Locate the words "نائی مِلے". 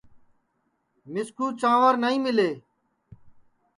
2.01-2.49